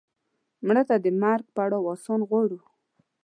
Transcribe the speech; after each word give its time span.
مړه 0.65 0.83
ته 0.89 0.95
د 1.03 1.07
مرګ 1.21 1.45
پړاو 1.55 1.89
آسان 1.93 2.19
غواړو 2.29 2.59